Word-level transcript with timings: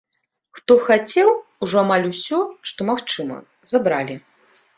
Хто 0.59 0.77
хацеў, 0.87 1.29
ужо 1.67 1.77
амаль 1.83 2.07
усё, 2.11 2.39
што 2.71 2.89
магчыма, 2.89 3.37
забралі. 3.75 4.15